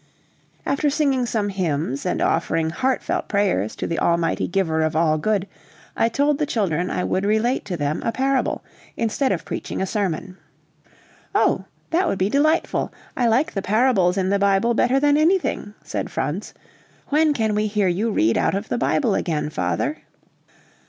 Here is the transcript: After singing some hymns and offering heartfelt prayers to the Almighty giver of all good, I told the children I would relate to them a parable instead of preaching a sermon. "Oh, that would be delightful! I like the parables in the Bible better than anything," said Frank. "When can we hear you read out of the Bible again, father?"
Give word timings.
After 0.65 0.89
singing 0.89 1.27
some 1.27 1.49
hymns 1.49 2.07
and 2.07 2.23
offering 2.23 2.71
heartfelt 2.71 3.27
prayers 3.29 3.75
to 3.75 3.85
the 3.85 3.99
Almighty 3.99 4.47
giver 4.47 4.81
of 4.81 4.95
all 4.95 5.19
good, 5.19 5.47
I 5.95 6.09
told 6.09 6.39
the 6.39 6.47
children 6.47 6.89
I 6.89 7.03
would 7.03 7.23
relate 7.23 7.65
to 7.65 7.77
them 7.77 8.01
a 8.03 8.11
parable 8.11 8.63
instead 8.97 9.31
of 9.31 9.45
preaching 9.45 9.79
a 9.79 9.85
sermon. 9.85 10.37
"Oh, 11.35 11.65
that 11.91 12.07
would 12.07 12.17
be 12.17 12.31
delightful! 12.31 12.91
I 13.15 13.27
like 13.27 13.53
the 13.53 13.61
parables 13.61 14.17
in 14.17 14.29
the 14.31 14.39
Bible 14.39 14.73
better 14.73 14.99
than 14.99 15.17
anything," 15.17 15.75
said 15.83 16.09
Frank. 16.09 16.53
"When 17.09 17.31
can 17.31 17.53
we 17.53 17.67
hear 17.67 17.87
you 17.87 18.09
read 18.09 18.39
out 18.39 18.55
of 18.55 18.69
the 18.69 18.79
Bible 18.79 19.13
again, 19.13 19.51
father?" 19.51 19.99